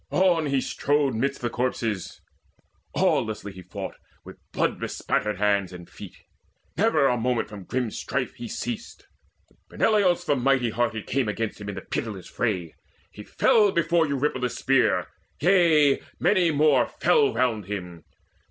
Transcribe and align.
On 0.09 0.49
strode 0.61 1.13
he 1.13 1.19
midst 1.19 1.41
the 1.41 1.49
corpses, 1.51 2.21
awelessly 2.95 3.53
He 3.53 3.61
fought, 3.61 3.97
with 4.25 4.39
blood 4.51 4.79
bespattered 4.79 5.37
hands 5.37 5.71
and 5.71 5.87
feet; 5.87 6.15
Never 6.75 7.05
a 7.05 7.15
moment 7.17 7.49
from 7.49 7.65
grim 7.65 7.91
strife 7.91 8.33
he 8.33 8.47
ceased. 8.47 9.05
Peneleos 9.69 10.25
the 10.25 10.35
mighty 10.35 10.71
hearted 10.71 11.05
came 11.05 11.27
Against 11.29 11.61
him 11.61 11.69
in 11.69 11.75
the 11.75 11.81
pitiless 11.81 12.25
fray: 12.27 12.73
he 13.11 13.21
fell 13.21 13.71
Before 13.71 14.07
Eurypylus' 14.07 14.55
spear: 14.55 15.05
yea, 15.39 16.01
many 16.19 16.49
more 16.49 16.87
Fell 16.87 17.31
round 17.31 17.65
him. 17.65 18.03